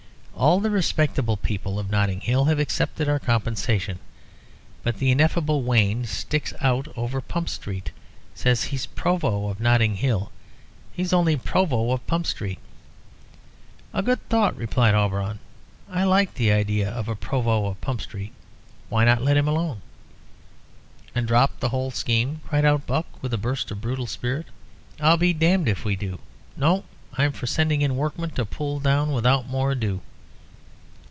All 0.33 0.59
the 0.59 0.71
respectable 0.71 1.37
people 1.37 1.77
of 1.77 1.91
Notting 1.91 2.19
Hill 2.21 2.45
have 2.45 2.57
accepted 2.57 3.07
our 3.07 3.19
compensation. 3.19 3.99
But 4.81 4.97
the 4.97 5.11
ineffable 5.11 5.61
Wayne 5.61 6.05
sticks 6.05 6.51
out 6.59 6.87
over 6.97 7.21
Pump 7.21 7.47
Street. 7.47 7.91
Says 8.33 8.63
he's 8.63 8.87
Provost 8.87 9.51
of 9.51 9.59
Notting 9.61 9.97
Hill. 9.97 10.31
He's 10.93 11.13
only 11.13 11.35
Provost 11.37 11.91
of 11.93 12.07
Pump 12.07 12.25
Street." 12.25 12.57
"A 13.93 14.01
good 14.01 14.19
thought," 14.29 14.57
replied 14.57 14.95
Auberon. 14.95 15.37
"I 15.91 16.05
like 16.05 16.33
the 16.33 16.51
idea 16.51 16.89
of 16.89 17.07
a 17.07 17.15
Provost 17.15 17.75
of 17.77 17.81
Pump 17.81 18.01
Street. 18.01 18.33
Why 18.89 19.05
not 19.05 19.21
let 19.21 19.37
him 19.37 19.47
alone?" 19.47 19.83
"And 21.13 21.27
drop 21.27 21.59
the 21.59 21.69
whole 21.69 21.91
scheme!" 21.91 22.41
cried 22.47 22.65
out 22.65 22.87
Buck, 22.87 23.05
with 23.21 23.31
a 23.31 23.37
burst 23.37 23.69
of 23.69 23.79
brutal 23.81 24.07
spirit. 24.07 24.47
"I'll 24.99 25.17
be 25.17 25.33
damned 25.33 25.67
if 25.67 25.85
we 25.85 25.95
do. 25.95 26.17
No. 26.57 26.85
I'm 27.15 27.31
for 27.31 27.45
sending 27.45 27.83
in 27.83 27.95
workmen 27.95 28.31
to 28.31 28.43
pull 28.45 28.79
down 28.79 29.11
without 29.11 29.47
more 29.47 29.73
ado." 29.73 30.01